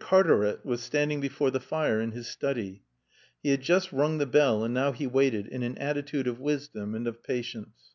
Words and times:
Cartaret 0.00 0.58
was 0.66 0.80
standing 0.80 1.20
before 1.20 1.52
the 1.52 1.60
fire 1.60 2.00
in 2.00 2.10
his 2.10 2.26
study. 2.26 2.82
He 3.44 3.50
had 3.50 3.62
just 3.62 3.92
rung 3.92 4.18
the 4.18 4.26
bell 4.26 4.64
and 4.64 4.74
now 4.74 4.90
he 4.90 5.06
waited 5.06 5.46
in 5.46 5.62
an 5.62 5.78
attitude 5.78 6.26
of 6.26 6.40
wisdom 6.40 6.96
and 6.96 7.06
of 7.06 7.22
patience. 7.22 7.94